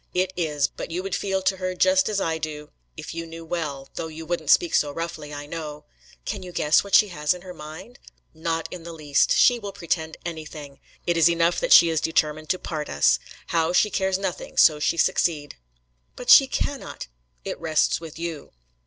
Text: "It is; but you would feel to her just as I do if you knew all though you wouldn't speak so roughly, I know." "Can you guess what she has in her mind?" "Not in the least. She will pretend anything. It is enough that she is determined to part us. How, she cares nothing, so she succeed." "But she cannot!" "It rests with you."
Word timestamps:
"It 0.15 0.33
is; 0.35 0.67
but 0.67 0.89
you 0.89 1.03
would 1.03 1.13
feel 1.13 1.43
to 1.43 1.57
her 1.57 1.75
just 1.75 2.09
as 2.09 2.19
I 2.19 2.39
do 2.39 2.71
if 2.97 3.13
you 3.13 3.27
knew 3.27 3.47
all 3.55 3.87
though 3.93 4.07
you 4.07 4.25
wouldn't 4.25 4.49
speak 4.49 4.73
so 4.73 4.89
roughly, 4.91 5.31
I 5.31 5.45
know." 5.45 5.85
"Can 6.25 6.41
you 6.41 6.51
guess 6.51 6.83
what 6.83 6.95
she 6.95 7.09
has 7.09 7.35
in 7.35 7.43
her 7.43 7.53
mind?" 7.53 7.99
"Not 8.33 8.67
in 8.73 8.81
the 8.81 8.93
least. 8.93 9.31
She 9.31 9.59
will 9.59 9.71
pretend 9.71 10.17
anything. 10.25 10.79
It 11.05 11.17
is 11.17 11.29
enough 11.29 11.59
that 11.59 11.71
she 11.71 11.89
is 11.91 12.01
determined 12.01 12.49
to 12.49 12.57
part 12.57 12.89
us. 12.89 13.19
How, 13.49 13.73
she 13.73 13.91
cares 13.91 14.17
nothing, 14.17 14.57
so 14.57 14.79
she 14.79 14.97
succeed." 14.97 15.57
"But 16.15 16.31
she 16.31 16.47
cannot!" 16.47 17.05
"It 17.45 17.59
rests 17.59 18.01
with 18.01 18.17
you." 18.17 18.53